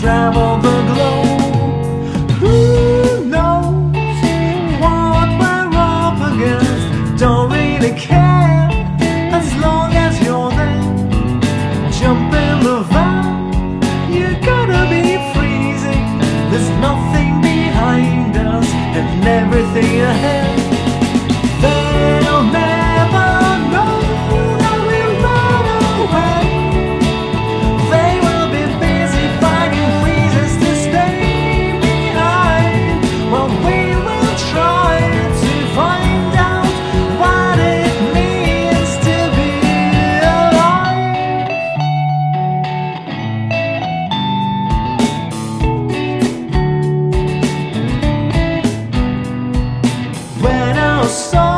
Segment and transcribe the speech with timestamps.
[0.00, 0.69] travel
[51.10, 51.49] so